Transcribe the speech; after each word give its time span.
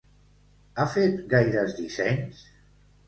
Ha 0.83 0.87
fet 0.95 1.21
gaires 1.35 1.77
dissenys? 1.81 2.41